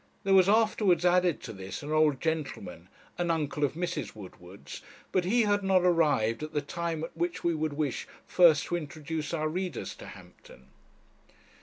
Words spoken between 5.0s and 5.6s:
but he